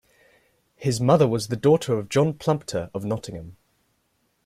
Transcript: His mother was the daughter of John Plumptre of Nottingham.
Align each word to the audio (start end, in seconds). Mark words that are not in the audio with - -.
His 0.77 0.99
mother 0.99 1.27
was 1.27 1.49
the 1.49 1.55
daughter 1.55 1.95
of 1.99 2.09
John 2.09 2.33
Plumptre 2.33 2.89
of 2.91 3.05
Nottingham. 3.05 3.57